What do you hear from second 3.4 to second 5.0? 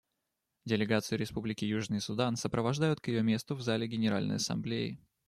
в зале Генеральной Ассамблеи.